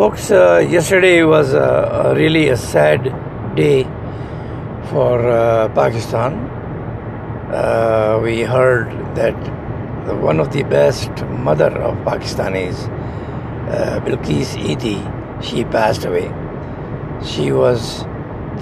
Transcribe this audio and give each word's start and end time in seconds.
Folks, 0.00 0.30
uh, 0.30 0.66
yesterday 0.66 1.24
was 1.24 1.52
really 2.16 2.48
a 2.48 2.56
sad 2.56 3.02
day 3.54 3.82
for 4.90 5.28
uh, 5.28 5.68
Pakistan. 5.74 6.38
Uh, 7.52 8.18
we 8.22 8.40
heard 8.40 8.88
that 9.14 9.36
one 10.22 10.40
of 10.40 10.54
the 10.54 10.62
best 10.62 11.10
mother 11.48 11.70
of 11.82 11.98
Pakistanis, 12.06 12.88
uh, 13.68 14.00
Bilqis 14.00 14.56
Edhi, 14.72 14.96
she 15.44 15.64
passed 15.64 16.06
away. 16.06 16.32
She 17.22 17.52
was 17.52 18.04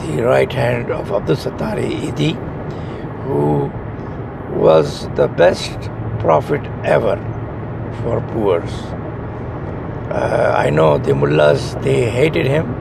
the 0.03 0.23
right 0.25 0.53
hand 0.53 0.91
of 0.91 1.13
Abdul 1.13 1.37
Sattari 1.37 2.01
Edhi, 2.11 2.35
who 3.27 3.71
was 4.59 5.09
the 5.15 5.29
best 5.29 5.79
prophet 6.19 6.67
ever 6.83 7.17
for 8.03 8.21
poor. 8.33 8.61
Uh, 10.11 10.55
I 10.57 10.71
know 10.71 10.97
the 10.97 11.15
mullahs, 11.15 11.75
they 11.83 12.09
hated 12.09 12.47
him 12.47 12.75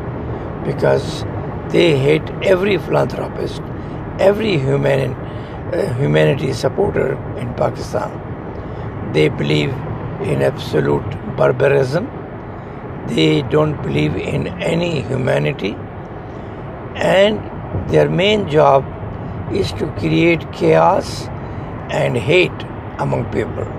because 0.64 1.26
they 1.74 1.98
hate 1.98 2.30
every 2.42 2.78
philanthropist, 2.78 3.62
every 4.18 4.58
human, 4.58 5.12
uh, 5.12 5.94
humanity 5.96 6.54
supporter 6.54 7.18
in 7.38 7.54
Pakistan. 7.56 9.12
They 9.12 9.28
believe 9.28 9.72
in 10.22 10.42
absolute 10.42 11.36
barbarism. 11.36 12.08
They 13.08 13.42
don't 13.42 13.76
believe 13.82 14.16
in 14.16 14.48
any 14.62 15.02
humanity. 15.02 15.76
And 16.96 17.42
their 17.90 18.10
main 18.10 18.48
job 18.48 18.86
is 19.52 19.74
to 19.74 19.88
create 20.00 20.50
chaos 20.54 21.28
and 21.90 22.16
hate 22.16 22.64
among 23.00 23.26
people 23.34 23.77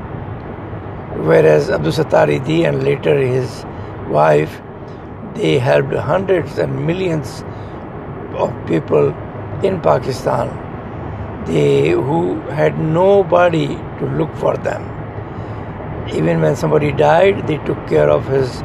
whereas 1.26 1.70
Abdul 1.70 1.92
Sattar 1.92 2.28
Edhi 2.28 2.68
and 2.68 2.82
later 2.82 3.18
his 3.18 3.64
wife, 4.08 4.60
they 5.34 5.58
helped 5.58 5.92
hundreds 5.92 6.58
and 6.58 6.86
millions 6.86 7.44
of 8.34 8.52
people 8.66 9.08
in 9.62 9.80
Pakistan 9.80 10.48
they, 11.48 11.90
who 11.90 12.40
had 12.50 12.78
nobody 12.78 13.68
to 13.98 14.06
look 14.06 14.34
for 14.36 14.56
them. 14.56 14.82
Even 16.12 16.40
when 16.40 16.56
somebody 16.56 16.92
died, 16.92 17.46
they 17.46 17.58
took 17.58 17.86
care 17.86 18.10
of 18.10 18.26
his 18.26 18.60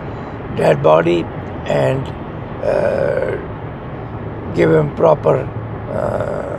dead 0.58 0.82
body 0.84 1.24
and 1.66 2.08
uh, 2.64 3.32
give 4.54 4.72
him 4.72 4.94
proper 4.96 5.38
uh, 6.00 6.58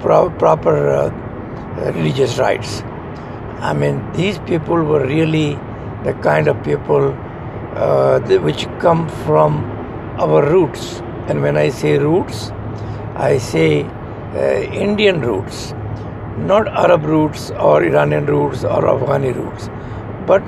pro- 0.00 0.30
proper 0.30 0.88
uh, 0.88 1.10
religious 1.92 2.38
rights. 2.38 2.82
I 3.60 3.72
mean, 3.72 4.12
these 4.12 4.38
people 4.40 4.76
were 4.76 5.04
really 5.04 5.54
the 6.04 6.14
kind 6.22 6.46
of 6.46 6.62
people 6.62 7.12
uh, 7.74 8.20
which 8.20 8.66
come 8.78 9.08
from 9.24 9.64
our 10.18 10.48
roots. 10.48 11.00
And 11.26 11.42
when 11.42 11.56
I 11.56 11.70
say 11.70 11.98
roots, 11.98 12.52
I 13.16 13.38
say 13.38 13.82
uh, 13.82 14.60
Indian 14.72 15.20
roots, 15.20 15.72
not 16.36 16.68
Arab 16.68 17.04
roots 17.04 17.50
or 17.50 17.82
Iranian 17.82 18.26
roots 18.26 18.62
or 18.62 18.82
Afghani 18.82 19.34
roots, 19.34 19.68
but 20.26 20.42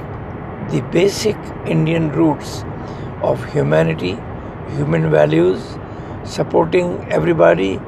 the 0.71 0.81
basic 0.93 1.37
Indian 1.67 2.13
roots 2.13 2.65
of 3.23 3.45
humanity, 3.53 4.17
human 4.77 5.11
values, 5.11 5.61
supporting 6.23 7.05
everybody 7.11 7.81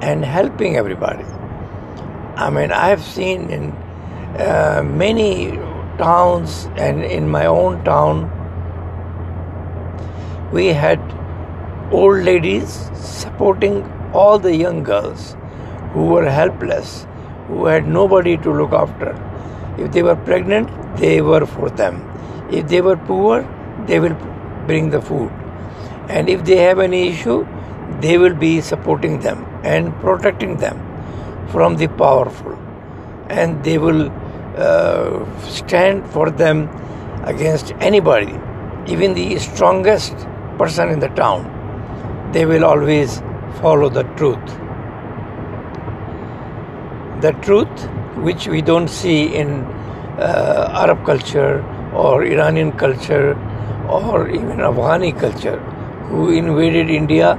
and 0.00 0.24
helping 0.24 0.76
everybody. 0.76 1.24
I 2.36 2.48
mean, 2.48 2.72
I 2.72 2.88
have 2.88 3.02
seen 3.02 3.50
in 3.50 3.76
uh, 4.38 4.82
many 4.82 5.58
towns 5.98 6.68
and 6.76 7.04
in 7.04 7.28
my 7.28 7.46
own 7.46 7.82
town 7.84 8.28
we 10.52 10.66
had 10.68 11.00
old 11.90 12.22
ladies 12.22 12.90
supporting 12.94 13.82
all 14.12 14.38
the 14.38 14.54
young 14.56 14.82
girls 14.82 15.36
who 15.92 16.06
were 16.06 16.28
helpless 16.28 17.06
who 17.48 17.66
had 17.66 17.88
nobody 17.88 18.36
to 18.36 18.52
look 18.52 18.72
after. 18.72 19.10
If 19.78 19.92
they 19.92 20.02
were 20.02 20.16
pregnant 20.16 20.70
they 20.96 21.20
were 21.20 21.44
for 21.46 21.68
them. 21.70 22.06
If 22.52 22.68
they 22.68 22.80
were 22.80 22.96
poor 22.96 23.42
they 23.86 23.98
will 23.98 24.16
bring 24.66 24.90
the 24.90 25.02
food. 25.02 25.30
And 26.08 26.28
if 26.28 26.44
they 26.44 26.56
have 26.56 26.78
any 26.78 27.08
issue 27.08 27.46
they 28.00 28.16
will 28.18 28.34
be 28.34 28.60
supporting 28.60 29.18
them 29.20 29.44
and 29.64 29.92
protecting 30.00 30.56
them 30.56 30.78
from 31.48 31.76
the 31.76 31.88
powerful 31.88 32.56
and 33.30 33.62
they 33.64 33.78
will 33.78 34.10
uh, 34.56 35.40
stand 35.48 36.06
for 36.10 36.30
them 36.30 36.68
against 37.24 37.72
anybody, 37.80 38.38
even 38.86 39.14
the 39.14 39.38
strongest 39.38 40.14
person 40.58 40.88
in 40.88 40.98
the 40.98 41.08
town. 41.08 41.46
They 42.32 42.44
will 42.46 42.64
always 42.64 43.22
follow 43.60 43.88
the 43.88 44.02
truth. 44.20 44.44
The 47.22 47.32
truth, 47.42 47.88
which 48.16 48.46
we 48.48 48.62
don't 48.62 48.88
see 48.88 49.34
in 49.34 49.64
uh, 50.18 50.70
Arab 50.72 51.04
culture 51.04 51.64
or 51.94 52.24
Iranian 52.24 52.72
culture 52.72 53.34
or 53.88 54.28
even 54.28 54.58
Afghani 54.58 55.18
culture, 55.18 55.58
who 56.08 56.30
invaded 56.30 56.90
India 56.90 57.36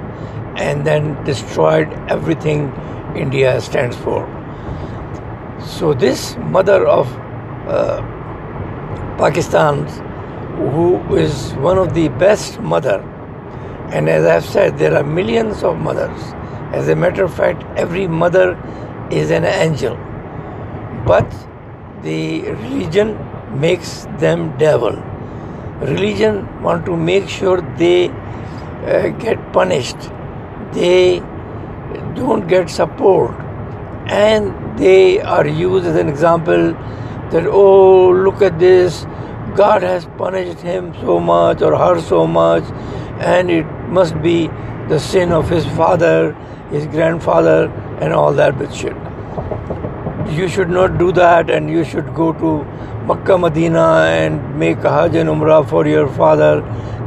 and 0.57 0.85
then 0.85 1.23
destroyed 1.23 1.91
everything 2.09 2.71
India 3.15 3.59
stands 3.61 3.95
for. 3.97 4.40
So 5.65 5.93
this 5.93 6.35
mother 6.37 6.85
of 6.87 7.07
uh, 7.67 8.01
Pakistan, 9.17 9.85
who 10.55 11.15
is 11.15 11.53
one 11.53 11.77
of 11.77 11.93
the 11.93 12.07
best 12.09 12.59
mother, 12.59 12.99
and 13.91 14.09
as 14.09 14.25
I've 14.25 14.45
said, 14.45 14.77
there 14.77 14.95
are 14.95 15.03
millions 15.03 15.63
of 15.63 15.77
mothers. 15.77 16.21
As 16.73 16.87
a 16.87 16.95
matter 16.95 17.25
of 17.25 17.33
fact, 17.33 17.63
every 17.77 18.07
mother 18.07 18.57
is 19.11 19.31
an 19.31 19.45
angel, 19.45 19.95
but 21.05 21.29
the 22.01 22.41
religion 22.41 23.17
makes 23.59 24.07
them 24.17 24.57
devil. 24.57 24.93
Religion 25.81 26.61
want 26.61 26.85
to 26.85 26.95
make 26.95 27.27
sure 27.27 27.61
they 27.77 28.09
uh, 28.09 29.09
get 29.19 29.51
punished. 29.51 29.97
They 30.73 31.19
don't 32.15 32.47
get 32.47 32.69
support 32.69 33.31
and 34.07 34.60
they 34.77 35.21
are 35.21 35.47
used 35.47 35.85
as 35.85 35.95
an 35.95 36.07
example 36.07 36.73
that, 37.31 37.45
oh, 37.47 38.11
look 38.11 38.41
at 38.41 38.59
this, 38.59 39.05
God 39.55 39.83
has 39.83 40.05
punished 40.17 40.59
him 40.59 40.93
so 41.01 41.19
much 41.19 41.61
or 41.61 41.77
her 41.77 41.99
so 42.01 42.25
much, 42.25 42.63
and 43.19 43.51
it 43.51 43.65
must 43.89 44.21
be 44.21 44.47
the 44.87 44.99
sin 44.99 45.31
of 45.31 45.49
his 45.49 45.65
father, 45.65 46.33
his 46.69 46.85
grandfather, 46.87 47.67
and 47.99 48.13
all 48.13 48.33
that 48.33 48.57
bullshit. 48.57 48.95
You 50.37 50.47
should 50.47 50.69
not 50.69 50.97
do 50.97 51.11
that, 51.11 51.49
and 51.49 51.69
you 51.69 51.83
should 51.83 52.13
go 52.15 52.31
to 52.33 52.63
Makkah, 53.05 53.37
Medina, 53.37 54.05
and 54.05 54.57
make 54.57 54.77
Hajj 54.77 55.15
and 55.15 55.29
Umrah 55.29 55.67
for 55.69 55.85
your 55.85 56.07
father 56.07 56.61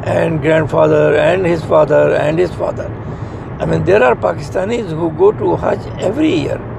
and 0.05 0.43
grandfather, 0.43 1.17
and 1.17 1.47
his 1.47 1.65
father, 1.65 2.15
and 2.15 2.39
his 2.39 2.51
father. 2.53 2.89
I 3.59 3.65
mean, 3.65 3.85
there 3.85 4.03
are 4.03 4.15
Pakistanis 4.15 4.91
who 4.91 5.11
go 5.13 5.33
to 5.33 5.57
Hajj 5.57 5.87
every 6.03 6.35
year 6.35 6.74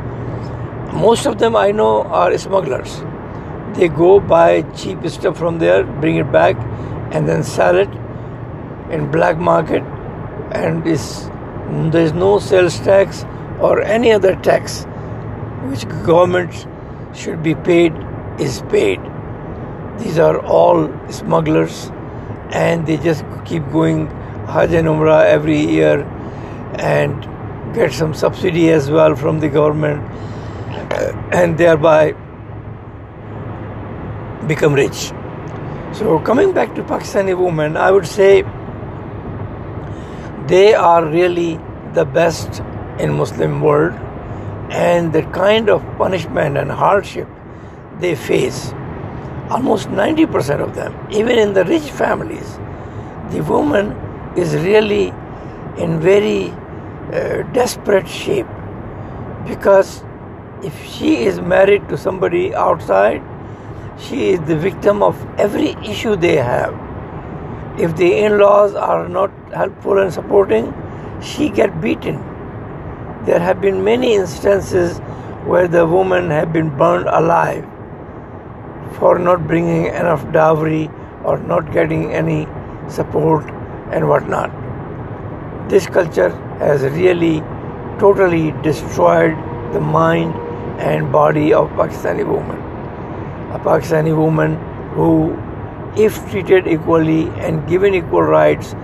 most 0.95 1.25
of 1.25 1.37
them 1.39 1.55
I 1.55 1.71
know 1.71 2.03
are 2.03 2.37
smugglers. 2.37 3.03
They 3.77 3.89
go 3.89 4.19
buy 4.19 4.61
cheap 4.73 5.05
stuff 5.07 5.37
from 5.37 5.59
there, 5.59 5.83
bring 5.83 6.15
it 6.15 6.31
back, 6.31 6.55
and 7.13 7.27
then 7.27 7.43
sell 7.43 7.75
it 7.75 7.89
in 8.89 9.11
black 9.11 9.37
market, 9.37 9.83
and 10.51 10.87
is 10.87 11.29
there 11.91 12.03
is 12.03 12.13
no 12.13 12.39
sales 12.39 12.79
tax 12.79 13.25
or 13.59 13.81
any 13.81 14.11
other 14.11 14.35
tax 14.35 14.85
which 15.69 15.87
government 16.05 16.67
should 17.13 17.41
be 17.43 17.55
paid 17.55 17.93
is 18.39 18.61
paid. 18.69 18.99
These 19.99 20.19
are 20.19 20.39
all 20.45 20.89
smugglers, 21.09 21.91
and 22.51 22.85
they 22.85 22.97
just 22.97 23.25
keep 23.45 23.69
going 23.71 24.07
Hajj 24.47 24.73
and 24.73 24.87
Umrah 24.87 25.25
every 25.25 25.59
year 25.59 26.03
and 26.75 27.27
get 27.73 27.91
some 27.91 28.13
subsidy 28.13 28.69
as 28.71 28.89
well 28.89 29.15
from 29.15 29.39
the 29.39 29.49
government 29.49 30.03
and 31.31 31.57
thereby 31.57 32.13
become 34.47 34.73
rich. 34.73 35.11
So, 35.93 36.19
coming 36.19 36.51
back 36.51 36.75
to 36.75 36.83
Pakistani 36.83 37.37
women, 37.37 37.77
I 37.77 37.91
would 37.91 38.07
say 38.07 38.43
they 40.47 40.73
are 40.73 41.05
really 41.05 41.59
the 41.93 42.05
best 42.05 42.61
in 42.99 43.13
Muslim 43.13 43.61
world 43.61 43.93
and 44.69 45.13
the 45.13 45.23
kind 45.23 45.69
of 45.69 45.83
punishment 45.97 46.57
and 46.57 46.71
hardship 46.71 47.27
they 47.99 48.15
face 48.15 48.73
almost 49.49 49.89
90% 49.89 50.59
of 50.59 50.75
them 50.75 50.93
even 51.11 51.37
in 51.37 51.53
the 51.53 51.63
rich 51.65 51.83
families 51.83 52.57
the 53.29 53.41
woman 53.43 53.91
is 54.35 54.55
really 54.55 55.13
in 55.77 55.99
very 55.99 56.49
uh, 56.49 57.43
desperate 57.53 58.07
shape 58.07 58.47
because 59.47 60.03
if 60.63 60.85
she 60.85 61.25
is 61.25 61.39
married 61.41 61.87
to 61.89 61.97
somebody 61.97 62.53
outside, 62.55 63.21
she 63.97 64.29
is 64.29 64.39
the 64.41 64.55
victim 64.55 65.03
of 65.03 65.25
every 65.37 65.71
issue 65.93 66.15
they 66.15 66.35
have. 66.35 66.73
if 67.85 67.93
the 67.99 68.07
in-laws 68.25 68.75
are 68.89 69.07
not 69.13 69.31
helpful 69.53 69.97
and 70.01 70.13
supporting 70.17 70.67
she 71.29 71.47
get 71.49 71.73
beaten 71.85 72.19
there 73.29 73.39
have 73.39 73.59
been 73.59 73.83
many 73.83 74.13
instances 74.15 74.99
where 75.53 75.67
the 75.67 75.85
women 75.85 76.29
have 76.29 76.53
been 76.53 76.69
burned 76.77 77.07
alive 77.07 77.65
for 78.97 79.17
not 79.17 79.47
bringing 79.47 79.87
enough 79.87 80.23
dowry 80.31 80.89
or 81.23 81.37
not 81.39 81.71
getting 81.73 82.13
any 82.13 82.47
support 82.87 83.43
and 83.91 84.07
whatnot. 84.07 84.51
This 85.69 85.87
culture 85.87 86.29
has 86.59 86.83
really 86.83 87.41
totally 87.99 88.51
destroyed 88.61 89.35
the 89.73 89.79
mind 89.79 90.33
and 90.79 91.11
body 91.11 91.53
of 91.53 91.69
Pakistani 91.71 92.25
woman. 92.27 92.57
A 93.53 93.59
Pakistani 93.59 94.15
woman 94.15 94.55
who, 94.93 95.37
if 95.95 96.29
treated 96.29 96.67
equally 96.67 97.29
and 97.39 97.67
given 97.67 97.93
equal 97.93 98.23
rights, 98.23 98.75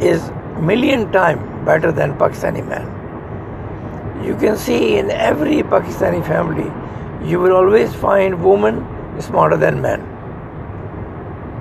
is 0.00 0.30
million 0.60 1.10
times 1.12 1.42
better 1.64 1.92
than 1.92 2.14
Pakistani 2.14 2.66
man. 2.66 2.92
You 4.24 4.36
can 4.36 4.56
see 4.56 4.96
in 4.96 5.10
every 5.10 5.62
Pakistani 5.62 6.26
family, 6.26 6.70
you 7.28 7.38
will 7.38 7.52
always 7.52 7.94
find 7.94 8.42
women 8.42 8.84
smarter 9.20 9.56
than 9.56 9.82
men. 9.82 10.00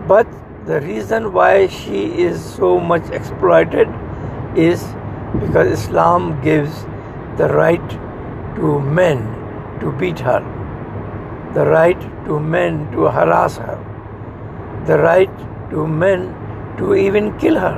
But 0.07 0.27
the 0.65 0.81
reason 0.81 1.33
why 1.33 1.67
she 1.67 2.05
is 2.23 2.43
so 2.43 2.79
much 2.79 3.09
exploited 3.09 3.87
is 4.55 4.83
because 5.39 5.67
Islam 5.67 6.41
gives 6.41 6.83
the 7.37 7.49
right 7.49 7.89
to 8.55 8.79
men 8.79 9.34
to 9.79 9.91
beat 9.91 10.19
her, 10.19 10.41
the 11.53 11.65
right 11.65 11.99
to 12.25 12.39
men 12.39 12.91
to 12.91 13.09
harass 13.17 13.57
her, 13.57 13.77
the 14.87 14.97
right 14.99 15.29
to 15.71 15.87
men 15.87 16.33
to 16.77 16.95
even 16.95 17.37
kill 17.39 17.59
her. 17.59 17.75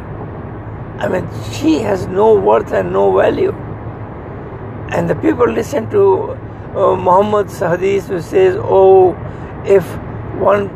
I 1.00 1.08
mean, 1.08 1.28
she 1.52 1.80
has 1.80 2.08
no 2.08 2.34
worth 2.34 2.74
and 2.74 2.92
no 2.92 3.16
value. 3.16 3.54
And 4.90 5.10
the 5.10 5.16
people 5.16 5.48
listen 5.48 5.90
to 5.92 6.32
uh, 6.76 6.96
Muhammad's 6.96 7.60
hadith 7.60 8.08
who 8.08 8.22
says, 8.22 8.56
Oh, 8.60 9.14
if 9.66 9.86
one 10.40 10.70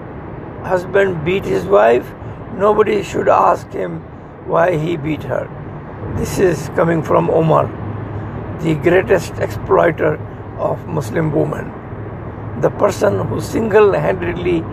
husband 0.63 1.23
beat 1.25 1.43
his 1.43 1.65
wife, 1.65 2.13
nobody 2.55 3.01
should 3.03 3.27
ask 3.29 3.71
him 3.71 4.01
why 4.47 4.77
he 4.77 4.97
beat 4.97 5.23
her. 5.23 5.47
This 6.17 6.39
is 6.39 6.69
coming 6.75 7.01
from 7.01 7.29
Omar, 7.29 7.65
the 8.61 8.75
greatest 8.75 9.33
exploiter 9.39 10.19
of 10.57 10.85
Muslim 10.87 11.31
women, 11.31 11.71
the 12.61 12.69
person 12.71 13.19
who 13.27 13.39
single 13.41 13.93
handedly 13.93 14.63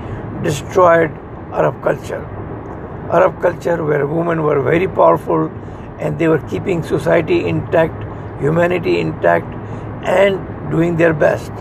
destroyed 0.43 1.11
Arab 1.53 1.83
culture. 1.83 2.25
Arab 3.11 3.41
culture, 3.41 3.85
where 3.85 4.07
women 4.07 4.43
were 4.43 4.61
very 4.63 4.87
powerful 4.87 5.51
and 5.99 6.19
they 6.19 6.29
were 6.29 6.41
keeping 6.49 6.83
society 6.83 7.47
intact, 7.47 8.05
humanity 8.41 9.01
intact, 9.01 9.47
and 10.05 10.71
doing 10.71 10.97
their 10.97 11.15
best. 11.15 11.53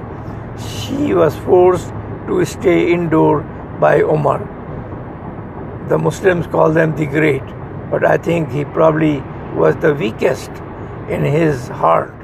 She 0.58 1.14
was 1.14 1.36
forced 1.38 1.90
to 2.28 2.44
stay 2.46 2.92
indoor 2.92 3.42
by 3.80 4.02
Omar. 4.02 4.40
The 5.88 5.98
Muslims 5.98 6.48
call 6.48 6.72
them 6.72 6.96
the 6.96 7.06
Great, 7.06 7.44
but 7.90 8.06
I 8.06 8.18
think 8.18 8.52
he 8.52 8.66
probably 8.66 9.22
was 9.56 9.76
the 9.78 9.94
weakest 9.94 10.52
in 11.08 11.24
his 11.24 11.70
heart. 11.70 12.17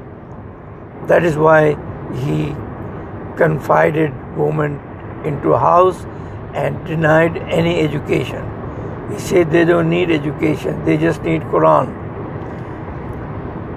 That 1.08 1.24
is 1.24 1.36
why 1.36 1.76
he 2.14 2.54
confided 3.36 4.12
women 4.36 4.80
into 5.24 5.52
a 5.52 5.58
house 5.58 6.04
and 6.54 6.84
denied 6.86 7.36
any 7.36 7.80
education. 7.80 8.50
He 9.12 9.18
said 9.18 9.50
they 9.50 9.64
don't 9.64 9.90
need 9.90 10.10
education, 10.10 10.84
they 10.84 10.96
just 10.96 11.22
need 11.22 11.42
Quran. 11.42 11.88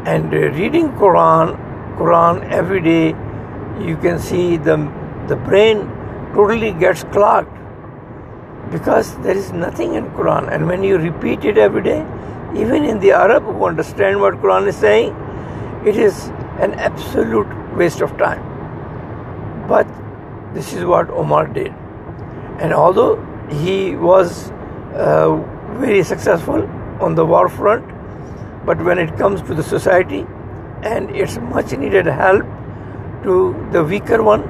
And 0.06 0.33
uh, 0.33 0.38
reading 0.57 0.89
Quran, 0.94 1.57
Quran 1.97 2.50
every 2.50 2.81
day, 2.81 3.07
you 3.85 3.97
can 3.97 4.19
see 4.19 4.57
the, 4.57 4.77
the 5.27 5.35
brain 5.35 5.80
totally 6.33 6.71
gets 6.71 7.03
clogged 7.06 7.50
because 8.71 9.15
there 9.19 9.35
is 9.35 9.51
nothing 9.51 9.95
in 9.95 10.06
Quran 10.12 10.51
and 10.53 10.68
when 10.68 10.83
you 10.83 10.97
repeat 10.97 11.45
it 11.45 11.57
every 11.57 11.81
day 11.81 12.00
even 12.56 12.83
in 12.83 13.00
the 13.00 13.12
Arab 13.12 13.44
who 13.44 13.65
understand 13.65 14.19
what 14.19 14.35
Quran 14.35 14.68
is 14.68 14.75
saying 14.75 15.15
it 15.85 15.95
is 15.95 16.31
an 16.59 16.74
absolute 16.74 17.48
waste 17.75 18.01
of 18.01 18.18
time 18.18 18.44
but 19.68 19.88
this 20.54 20.74
is 20.74 20.86
what 20.86 21.09
Omar 21.09 21.48
did 21.48 21.74
and 22.59 22.74
although 22.74 23.15
he 23.50 23.95
was 23.95 24.51
uh, 24.94 25.36
very 25.80 26.04
successful 26.04 26.68
on 27.01 27.15
the 27.15 27.25
war 27.25 27.48
front 27.50 27.86
but 28.65 28.83
when 28.83 28.98
it 28.98 29.18
comes 29.18 29.42
to 29.44 29.54
the 29.54 29.63
society 29.63 30.25
and 30.83 31.09
its 31.15 31.38
much 31.38 31.71
needed 31.71 32.06
help 32.06 32.45
to 33.24 33.36
the 33.71 33.83
weaker 33.83 34.21
one 34.24 34.44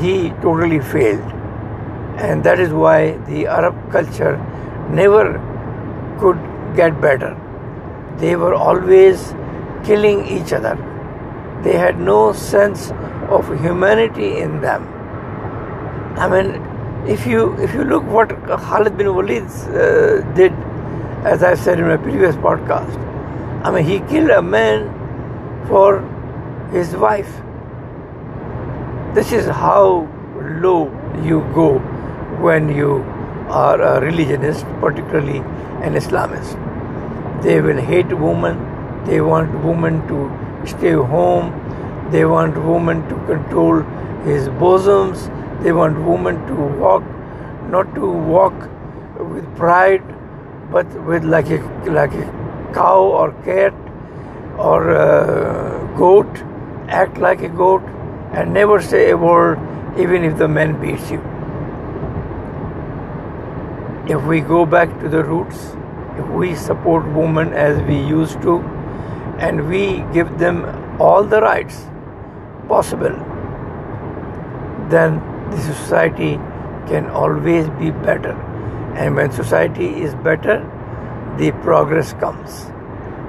he 0.00 0.30
totally 0.42 0.80
failed. 0.80 1.32
And 2.16 2.44
that 2.44 2.60
is 2.60 2.72
why 2.72 3.16
the 3.28 3.46
Arab 3.46 3.90
culture 3.90 4.36
never 4.90 5.40
could 6.20 6.38
get 6.76 7.00
better. 7.00 7.36
They 8.18 8.36
were 8.36 8.54
always 8.54 9.34
killing 9.84 10.26
each 10.26 10.52
other. 10.52 10.76
They 11.64 11.76
had 11.76 11.98
no 11.98 12.32
sense 12.32 12.90
of 13.30 13.48
humanity 13.60 14.38
in 14.38 14.60
them. 14.60 14.86
I 16.18 16.28
mean, 16.28 16.60
if 17.08 17.26
you 17.26 17.54
if 17.60 17.74
you 17.74 17.84
look 17.84 18.04
what 18.04 18.28
Khalid 18.46 18.96
bin 18.98 19.14
Walid 19.14 19.44
uh, 19.44 20.20
did, 20.34 20.52
as 21.32 21.42
I 21.42 21.54
said 21.54 21.80
in 21.80 21.88
my 21.88 21.96
previous 21.96 22.36
podcast, 22.36 23.00
I 23.64 23.70
mean, 23.70 23.84
he 23.84 23.98
killed 24.12 24.30
a 24.30 24.42
man 24.42 24.86
for 25.68 26.02
his 26.70 26.94
wife. 26.94 27.32
This 29.14 29.32
is 29.32 29.46
how 29.46 30.08
low 30.66 30.78
you 31.22 31.40
go 31.54 31.78
when 32.46 32.68
you 32.68 32.96
are 33.48 33.80
a 33.80 34.00
religionist, 34.00 34.64
particularly 34.80 35.38
an 35.88 35.94
Islamist. 35.94 36.60
They 37.42 37.60
will 37.60 37.80
hate 37.80 38.12
women, 38.12 38.58
they 39.06 39.20
want 39.20 39.64
women 39.64 40.06
to 40.08 40.43
stay 40.66 40.92
home, 40.92 41.52
they 42.10 42.24
want 42.24 42.56
women 42.64 43.06
to 43.08 43.14
control 43.26 43.82
his 44.24 44.48
bosoms, 44.48 45.28
they 45.62 45.72
want 45.72 45.98
women 46.04 46.46
to 46.46 46.54
walk, 46.54 47.02
not 47.68 47.94
to 47.94 48.10
walk 48.10 48.54
with 49.18 49.56
pride, 49.56 50.02
but 50.70 50.86
with 51.04 51.24
like 51.24 51.50
a, 51.50 51.58
like 51.86 52.12
a 52.12 52.70
cow 52.74 53.02
or 53.02 53.32
cat 53.44 53.74
or 54.58 54.90
a 54.90 55.94
goat, 55.96 56.28
act 56.88 57.18
like 57.18 57.42
a 57.42 57.48
goat 57.48 57.82
and 58.32 58.52
never 58.52 58.80
say 58.82 59.10
a 59.10 59.16
word 59.16 59.58
even 59.98 60.24
if 60.24 60.36
the 60.38 60.48
man 60.48 60.80
beats 60.80 61.10
you. 61.10 61.20
If 64.06 64.22
we 64.24 64.40
go 64.40 64.66
back 64.66 65.00
to 65.00 65.08
the 65.08 65.22
roots, 65.24 65.56
if 66.18 66.28
we 66.28 66.54
support 66.54 67.06
women 67.06 67.52
as 67.52 67.80
we 67.88 67.96
used 67.96 68.42
to, 68.42 68.58
and 69.38 69.68
we 69.68 70.04
give 70.12 70.38
them 70.38 70.64
all 71.00 71.24
the 71.24 71.40
rights 71.40 71.86
possible, 72.68 73.14
then 74.88 75.20
the 75.50 75.60
society 75.60 76.34
can 76.86 77.08
always 77.10 77.68
be 77.80 77.90
better. 77.90 78.32
And 78.96 79.16
when 79.16 79.32
society 79.32 80.02
is 80.02 80.14
better, 80.16 80.58
the 81.38 81.50
progress 81.62 82.12
comes, 82.14 82.66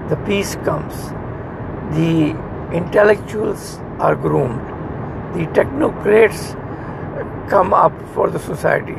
the 0.09 0.15
peace 0.25 0.55
comes, 0.57 0.93
the 1.95 2.35
intellectuals 2.71 3.79
are 3.99 4.15
groomed, 4.15 4.61
the 5.33 5.47
technocrats 5.59 6.53
come 7.49 7.73
up 7.73 7.93
for 8.13 8.29
the 8.29 8.39
society 8.39 8.97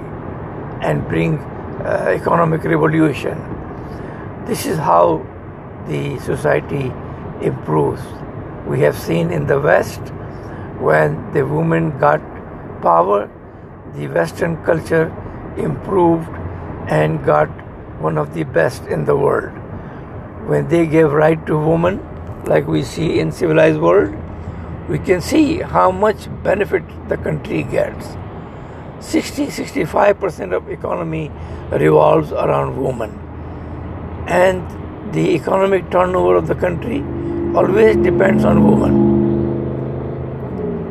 and 0.83 1.07
bring 1.09 1.39
uh, 1.39 2.07
economic 2.09 2.65
revolution. 2.65 3.39
This 4.47 4.67
is 4.67 4.79
how 4.79 5.25
the 5.89 6.19
society 6.19 6.93
improves. 7.41 8.03
We 8.67 8.81
have 8.81 8.99
seen 8.99 9.31
in 9.31 9.47
the 9.47 9.61
West 9.61 10.01
when 10.81 11.33
the 11.33 11.47
women 11.47 11.99
got 11.99 12.21
power, 12.83 13.31
the 13.95 14.09
Western 14.09 14.63
culture 14.65 15.07
improved 15.57 16.29
and 16.89 17.25
got 17.25 17.49
one 18.01 18.19
of 18.19 18.35
the 18.35 18.45
best 18.45 18.85
in 18.87 19.05
the 19.05 19.17
world. 19.17 19.53
When 20.49 20.69
they 20.69 20.87
gave 20.87 21.13
right 21.13 21.45
to 21.47 21.59
women, 21.59 22.01
like 22.45 22.67
we 22.67 22.83
see 22.83 23.19
in 23.19 23.33
civilized 23.33 23.81
world, 23.81 24.15
we 24.89 24.99
can 24.99 25.21
see 25.21 25.59
how 25.59 25.91
much 25.91 26.29
benefit 26.43 26.85
the 27.09 27.17
country 27.17 27.63
gets. 27.63 28.17
60 29.01 29.47
65% 29.47 30.55
of 30.57 30.69
economy 30.71 31.31
revolves 31.71 32.33
around 32.33 32.83
women 32.83 33.11
and 34.27 34.63
the 35.13 35.35
economic 35.35 35.91
turnover 35.91 36.37
of 36.37 36.47
the 36.47 36.55
country 36.55 37.01
always 37.55 37.97
depends 37.97 38.45
on 38.45 38.65
women. 38.65 38.95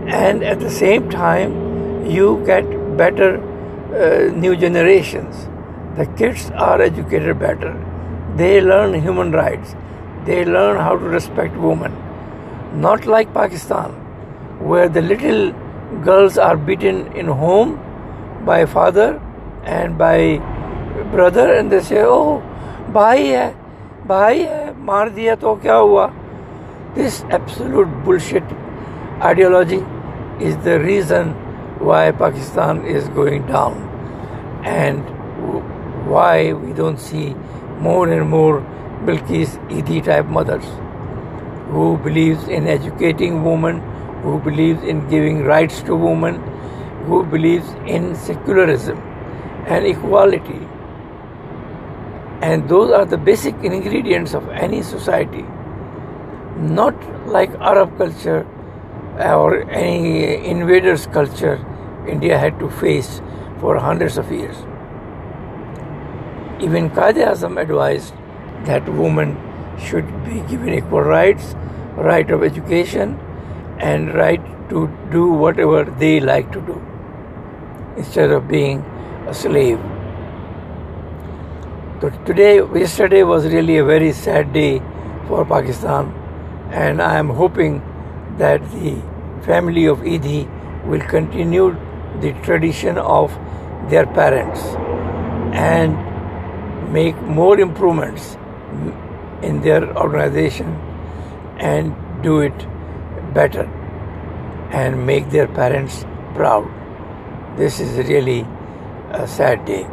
And 0.08 0.44
at 0.44 0.60
the 0.60 0.70
same 0.70 1.10
time, 1.10 2.06
you 2.10 2.44
get 2.46 2.64
better 2.98 3.42
uh, 3.96 4.32
new 4.36 4.56
generations. 4.56 5.48
The 5.98 6.06
kids 6.18 6.52
are 6.52 6.82
educated 6.82 7.40
better. 7.40 7.74
They 8.36 8.62
learn 8.62 8.94
human 9.02 9.32
rights. 9.32 9.76
They 10.26 10.44
learn 10.46 10.78
how 10.78 10.98
to 10.98 11.06
respect 11.06 11.56
women. 11.56 11.94
Not 12.82 13.06
like 13.06 13.34
Pakistan, 13.34 13.92
where 14.60 14.90
the 14.90 15.02
little 15.02 15.54
girls 16.04 16.38
are 16.38 16.58
beaten 16.58 17.08
in 17.14 17.28
home 17.28 17.80
by 18.46 18.66
father 18.66 19.22
and 19.64 19.98
by 19.98 20.38
brother, 21.12 21.54
and 21.54 21.72
they 21.72 21.80
say, 21.82 22.04
"Oh, 22.04 22.44
bhai 22.98 23.34
hai." 23.34 23.54
بھائی 24.08 24.44
ہے، 24.44 24.72
مار 24.86 25.08
دیا 25.16 25.36
تو 25.40 25.54
کیا 25.62 25.78
ہوا؟ 25.80 26.06
This 26.96 27.24
absolute 27.30 27.88
bullshit 28.06 28.54
ideology 29.20 29.80
is 30.46 30.58
the 30.66 30.78
reason 30.80 31.32
why 31.82 32.12
Pakistan 32.18 32.80
is 32.96 33.10
going 33.16 33.48
down 33.48 33.86
and 34.74 35.10
why 36.08 36.52
we 36.54 36.72
don't 36.76 37.00
see 37.00 37.34
more 37.82 38.08
and 38.08 38.26
more 38.30 38.60
Bilqis 39.06 39.58
ایدی 39.68 40.00
type 40.06 40.30
مدرس 40.38 40.70
who 41.72 41.96
believes 42.04 42.50
in 42.58 42.68
educating 42.68 43.46
women 43.46 43.80
who 44.24 44.38
believes 44.44 44.84
in 44.90 45.00
giving 45.12 45.46
rights 45.48 45.84
to 45.88 45.98
women 45.98 46.38
who 47.08 47.22
believes 47.30 47.76
in 47.86 48.14
secularism 48.26 49.00
and 49.66 49.86
equality 49.86 50.60
And 52.46 52.70
those 52.70 52.92
are 52.92 53.06
the 53.06 53.18
basic 53.18 53.64
ingredients 53.64 54.36
of 54.36 54.50
any 54.50 54.84
society. 54.84 55.44
Not 56.58 57.06
like 57.28 57.56
Arab 57.70 57.98
culture 57.98 58.46
or 59.18 59.64
any 59.72 60.46
invaders' 60.50 61.08
culture 61.08 61.56
India 62.08 62.38
had 62.38 62.60
to 62.60 62.70
face 62.82 63.22
for 63.60 63.80
hundreds 63.80 64.20
of 64.20 64.32
years. 64.32 64.60
Even 66.68 66.92
Qaid 67.00 67.24
Azam 67.30 67.60
advised 67.64 68.14
that 68.66 68.94
women 69.02 69.36
should 69.88 70.14
be 70.28 70.40
given 70.52 70.72
equal 70.74 71.02
rights, 71.02 71.56
right 72.12 72.30
of 72.30 72.44
education, 72.44 73.18
and 73.80 74.14
right 74.14 74.70
to 74.70 74.88
do 75.18 75.28
whatever 75.32 75.84
they 76.06 76.20
like 76.20 76.52
to 76.52 76.62
do 76.72 76.80
instead 77.98 78.30
of 78.30 78.48
being 78.48 78.86
a 79.28 79.34
slave. 79.34 79.95
So 82.06 82.12
today, 82.24 82.58
yesterday 82.58 83.24
was 83.24 83.46
really 83.52 83.78
a 83.78 83.84
very 83.84 84.12
sad 84.14 84.54
day 84.54 84.80
for 85.28 85.44
Pakistan, 85.44 86.12
and 86.70 87.02
I 87.02 87.18
am 87.18 87.30
hoping 87.30 87.80
that 88.38 88.62
the 88.74 88.92
family 89.48 89.86
of 89.88 90.02
Edhi 90.02 90.42
will 90.86 91.02
continue 91.14 91.76
the 92.22 92.34
tradition 92.44 93.00
of 93.00 93.32
their 93.90 94.06
parents 94.06 94.68
and 95.64 95.98
make 96.94 97.20
more 97.40 97.60
improvements 97.60 98.38
in 99.42 99.62
their 99.62 99.98
organization 99.98 100.78
and 101.58 101.96
do 102.22 102.40
it 102.42 102.68
better 103.34 103.66
and 104.70 105.08
make 105.08 105.32
their 105.32 105.48
parents 105.48 106.06
proud. 106.36 106.70
This 107.58 107.80
is 107.80 107.98
really 108.08 108.46
a 109.10 109.28
sad 109.28 109.66
day 109.66 109.88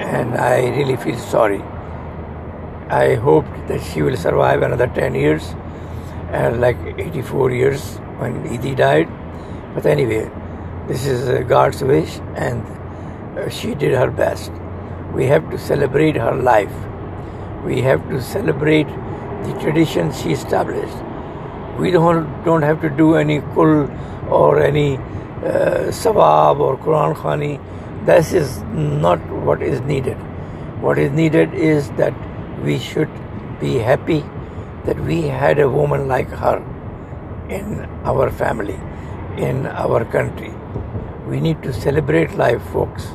and 0.00 0.34
I 0.34 0.68
really 0.76 0.96
feel 0.96 1.18
sorry. 1.18 1.62
I 2.88 3.14
hoped 3.14 3.68
that 3.68 3.82
she 3.82 4.02
will 4.02 4.16
survive 4.16 4.62
another 4.62 4.86
10 4.88 5.14
years 5.14 5.54
and 6.32 6.60
like 6.60 6.76
84 6.98 7.50
years 7.52 7.96
when 8.18 8.42
Edhi 8.44 8.74
died. 8.76 9.08
But 9.74 9.86
anyway, 9.86 10.30
this 10.88 11.06
is 11.06 11.28
uh, 11.28 11.42
God's 11.42 11.82
wish 11.82 12.18
and 12.34 12.66
uh, 13.38 13.48
she 13.48 13.74
did 13.74 13.92
her 13.94 14.10
best. 14.10 14.50
We 15.14 15.26
have 15.26 15.50
to 15.50 15.58
celebrate 15.58 16.16
her 16.16 16.34
life. 16.34 16.72
We 17.64 17.82
have 17.82 18.08
to 18.08 18.20
celebrate 18.22 18.88
the 19.44 19.56
tradition 19.60 20.12
she 20.12 20.32
established. 20.32 20.96
We 21.78 21.90
don't, 21.90 22.44
don't 22.44 22.62
have 22.62 22.80
to 22.80 22.90
do 22.90 23.14
any 23.16 23.40
kul 23.54 23.88
or 24.28 24.60
any 24.60 24.96
uh, 24.96 25.90
sawab 25.90 26.58
or 26.58 26.76
Quran 26.78 27.14
Khani. 27.14 27.60
This 28.04 28.32
is 28.32 28.62
not 28.72 29.18
what 29.30 29.62
is 29.62 29.80
needed. 29.82 30.16
What 30.80 30.98
is 30.98 31.10
needed 31.12 31.52
is 31.54 31.90
that 31.92 32.14
we 32.62 32.78
should 32.78 33.10
be 33.60 33.74
happy 33.74 34.24
that 34.84 34.98
we 35.00 35.22
had 35.22 35.58
a 35.58 35.68
woman 35.68 36.08
like 36.08 36.28
her 36.28 36.56
in 37.50 37.84
our 38.04 38.30
family, 38.30 38.80
in 39.36 39.66
our 39.66 40.04
country. 40.04 40.52
We 41.28 41.40
need 41.40 41.62
to 41.62 41.72
celebrate 41.72 42.34
life, 42.36 42.62
folks 42.72 43.08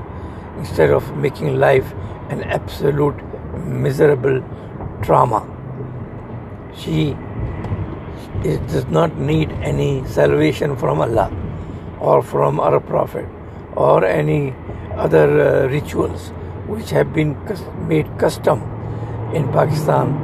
instead 0.58 0.92
of 0.92 1.18
making 1.18 1.58
life 1.60 1.94
an 2.30 2.44
absolute 2.44 3.16
miserable 3.66 4.44
trauma. 5.02 5.42
She 6.78 7.16
does 8.44 8.86
not 8.88 9.18
need 9.18 9.52
any 9.64 10.06
salvation 10.06 10.76
from 10.76 11.02
Allah 11.02 11.32
or 12.00 12.22
from 12.22 12.60
our 12.60 12.80
Prophet 12.80 13.26
or 13.75 14.05
any 14.05 14.55
other 14.97 15.27
uh, 15.41 15.69
rituals 15.69 16.33
which 16.67 16.91
have 16.91 17.13
been 17.13 17.37
made 17.89 18.07
custom 18.19 18.63
in 19.35 19.51
Pakistan. 19.53 20.15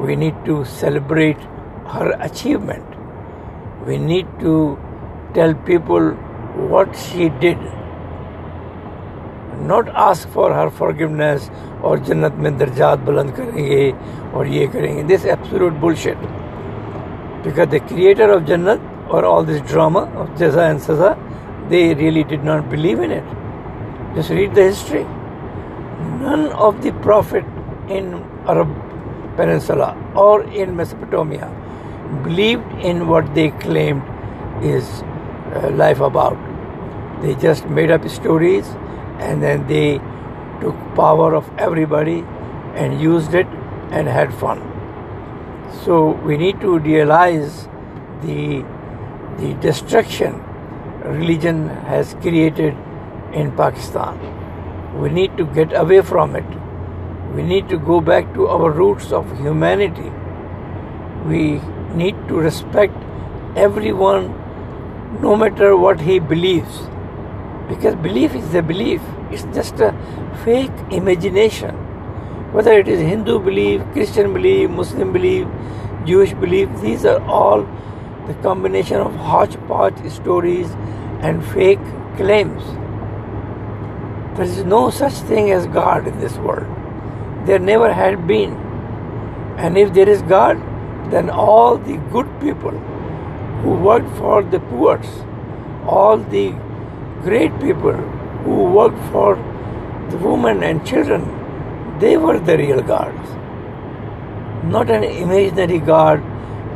We 0.00 0.16
need 0.16 0.44
to 0.44 0.64
celebrate 0.64 1.40
her 1.88 2.16
achievement. 2.20 2.84
We 3.86 3.98
need 3.98 4.26
to 4.40 4.78
tell 5.34 5.54
people 5.54 6.10
what 6.72 6.96
she 6.96 7.28
did 7.40 7.58
not 9.62 9.88
ask 10.02 10.28
for 10.34 10.52
her 10.52 10.68
forgiveness 10.78 11.50
और 11.84 11.98
जन्नत 12.04 12.36
में 12.44 12.56
दर्जात 12.58 12.98
बुलंद 13.06 13.30
करेंगे 13.36 13.92
और 14.34 14.46
ये 14.48 14.66
करेंगे 14.66 15.02
this 15.10 15.26
absolute 15.34 15.72
bullshit 15.80 16.24
because 17.44 17.68
the 17.74 17.80
creator 17.88 18.30
of 18.36 18.42
जन्नत 18.48 18.88
और 19.12 19.24
ऑल 19.24 19.46
दिस 19.46 19.60
ड्रामा 19.72 20.00
ऑफ 20.22 20.34
जजा 20.38 20.68
एंड 20.68 20.78
सजा 20.80 21.14
they 21.69 21.93
really 21.93 22.23
did 22.23 22.43
not 22.43 22.69
believe 22.69 22.99
in 22.99 23.11
it. 23.11 23.23
Just 24.15 24.29
read 24.29 24.55
the 24.55 24.63
history. 24.63 25.03
None 26.21 26.47
of 26.53 26.81
the 26.81 26.91
prophet 26.93 27.45
in 27.89 28.13
Arab 28.45 28.69
Peninsula 29.35 29.95
or 30.15 30.43
in 30.43 30.75
Mesopotamia 30.75 31.49
believed 32.23 32.71
in 32.81 33.07
what 33.07 33.33
they 33.35 33.49
claimed 33.51 34.01
is 34.63 35.03
uh, 35.53 35.69
life 35.71 35.99
about. 35.99 36.37
They 37.21 37.35
just 37.35 37.65
made 37.65 37.91
up 37.91 38.07
stories 38.09 38.65
and 39.19 39.41
then 39.41 39.67
they 39.67 39.99
took 40.61 40.75
power 40.95 41.35
of 41.35 41.49
everybody 41.57 42.19
and 42.75 43.01
used 43.01 43.33
it 43.33 43.47
and 43.91 44.07
had 44.07 44.33
fun. 44.33 44.61
So 45.83 46.11
we 46.25 46.37
need 46.37 46.61
to 46.61 46.79
realize 46.79 47.67
the 48.21 48.65
the 49.37 49.53
destruction 49.61 50.43
religion 51.07 51.67
has 51.91 52.13
created 52.21 52.75
in 53.33 53.51
Pakistan. 53.55 54.19
We 54.99 55.09
need 55.09 55.37
to 55.37 55.45
get 55.45 55.73
away 55.73 56.01
from 56.01 56.35
it. 56.35 56.45
We 57.35 57.43
need 57.43 57.69
to 57.69 57.77
go 57.77 58.01
back 58.01 58.33
to 58.33 58.47
our 58.47 58.71
roots 58.71 59.11
of 59.11 59.37
humanity. 59.39 60.11
We 61.25 61.61
need 61.93 62.15
to 62.27 62.35
respect 62.35 62.93
everyone 63.55 64.29
no 65.21 65.35
matter 65.35 65.75
what 65.77 65.99
he 66.01 66.19
believes 66.19 66.87
because 67.67 67.95
belief 67.95 68.33
is 68.33 68.53
a 68.55 68.61
belief, 68.61 69.01
it's 69.29 69.43
just 69.53 69.79
a 69.81 69.93
fake 70.45 70.71
imagination. 70.89 71.75
Whether 72.53 72.73
it 72.79 72.87
is 72.87 73.01
Hindu 73.01 73.39
belief, 73.39 73.81
Christian 73.91 74.33
belief, 74.33 74.69
Muslim 74.69 75.11
belief, 75.11 75.47
Jewish 76.05 76.33
belief, 76.33 76.69
these 76.81 77.05
are 77.05 77.21
all 77.25 77.63
the 78.27 78.33
combination 78.35 78.97
of 78.97 79.15
hodgepodge 79.15 80.11
stories 80.11 80.69
and 81.21 81.43
fake 81.53 81.85
claims. 82.17 82.63
There 84.37 84.45
is 84.45 84.63
no 84.63 84.89
such 84.89 85.13
thing 85.29 85.51
as 85.51 85.65
God 85.67 86.07
in 86.07 86.19
this 86.19 86.35
world. 86.37 86.67
There 87.47 87.59
never 87.59 87.91
had 87.93 88.27
been. 88.27 88.55
And 89.57 89.77
if 89.77 89.93
there 89.93 90.09
is 90.09 90.21
God, 90.21 90.57
then 91.11 91.29
all 91.29 91.77
the 91.77 91.97
good 92.11 92.27
people 92.39 92.77
who 93.61 93.73
worked 93.73 94.15
for 94.17 94.43
the 94.43 94.59
poor, 94.59 95.01
all 95.87 96.17
the 96.17 96.49
great 97.23 97.59
people 97.59 97.93
who 98.43 98.63
worked 98.65 98.99
for 99.11 99.35
the 100.11 100.17
women 100.17 100.63
and 100.63 100.85
children, 100.85 101.23
they 101.99 102.17
were 102.17 102.39
the 102.39 102.57
real 102.57 102.81
gods. 102.81 103.29
Not 104.65 104.91
an 104.91 105.03
imaginary 105.03 105.79
god 105.79 106.19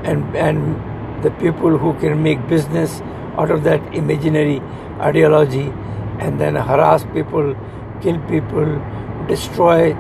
and, 0.04 0.36
and 0.36 0.91
the 1.24 1.32
people 1.32 1.78
who 1.78 1.94
can 2.00 2.22
make 2.22 2.48
business 2.48 3.02
out 3.38 3.52
of 3.52 3.64
that 3.64 3.82
imaginary 3.94 4.60
ideology 5.00 5.72
and 6.20 6.40
then 6.40 6.56
harass 6.56 7.04
people, 7.14 7.56
kill 8.02 8.20
people, 8.28 8.82
destroy 9.28 9.94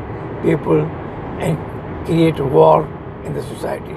people, 0.44 0.82
and 1.40 1.58
create 2.06 2.40
war 2.40 2.88
in 3.26 3.34
the 3.34 3.44
society. 3.44 3.96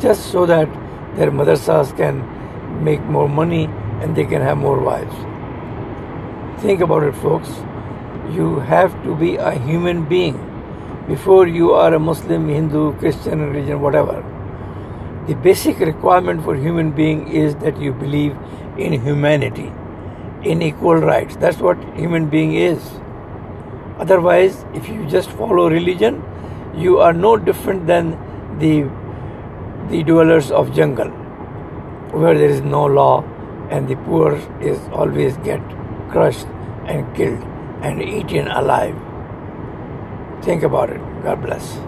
Just 0.00 0.32
so 0.32 0.46
that 0.46 0.68
their 1.16 1.30
madrasas 1.30 1.96
can 1.96 2.22
make 2.84 3.00
more 3.04 3.28
money 3.28 3.64
and 4.00 4.16
they 4.16 4.24
can 4.24 4.42
have 4.42 4.58
more 4.58 4.78
wives. 4.78 5.14
Think 6.62 6.80
about 6.80 7.02
it, 7.02 7.14
folks. 7.14 7.48
You 8.30 8.60
have 8.60 8.92
to 9.04 9.14
be 9.14 9.36
a 9.36 9.52
human 9.52 10.04
being 10.04 10.38
before 11.06 11.46
you 11.46 11.72
are 11.72 11.94
a 11.94 11.98
Muslim, 11.98 12.48
Hindu, 12.48 12.94
Christian 12.98 13.40
religion, 13.40 13.80
whatever. 13.80 14.35
The 15.26 15.34
basic 15.34 15.80
requirement 15.80 16.44
for 16.44 16.54
human 16.54 16.92
being 16.92 17.26
is 17.28 17.56
that 17.56 17.80
you 17.80 17.92
believe 17.92 18.36
in 18.78 18.92
humanity, 18.92 19.72
in 20.44 20.62
equal 20.62 20.96
rights. 20.96 21.36
That's 21.36 21.58
what 21.58 21.76
human 21.96 22.28
being 22.28 22.54
is. 22.54 22.78
Otherwise, 23.98 24.64
if 24.74 24.88
you 24.88 25.06
just 25.06 25.30
follow 25.30 25.68
religion, 25.68 26.22
you 26.76 26.98
are 26.98 27.12
no 27.12 27.36
different 27.36 27.86
than 27.86 28.12
the 28.58 28.88
the 29.88 30.02
dwellers 30.02 30.50
of 30.50 30.72
jungle, 30.74 31.10
where 32.20 32.36
there 32.38 32.48
is 32.48 32.60
no 32.60 32.84
law 32.84 33.24
and 33.70 33.88
the 33.88 33.96
poor 33.96 34.34
is 34.60 34.78
always 34.92 35.36
get 35.38 35.60
crushed 36.10 36.46
and 36.86 37.16
killed 37.16 37.42
and 37.82 38.02
eaten 38.02 38.48
alive. 38.48 38.94
Think 40.44 40.62
about 40.62 40.90
it. 40.90 41.00
God 41.22 41.42
bless. 41.42 41.85